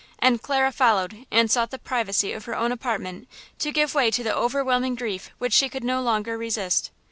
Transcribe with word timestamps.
And 0.17 0.41
Clara 0.41 0.71
followed 0.71 1.27
and 1.29 1.51
sought 1.51 1.69
the 1.69 1.77
privacy 1.77 2.33
of 2.33 2.45
her 2.45 2.55
own 2.55 2.71
apartment 2.71 3.27
to 3.59 3.71
give 3.71 3.93
way 3.93 4.09
to 4.09 4.23
the 4.23 4.35
overwhelming 4.35 4.95
grief 4.95 5.29
which 5.37 5.53
she 5.53 5.69
could 5.69 5.83
no 5.83 6.01
longer 6.01 6.39
resist. 6.39 6.89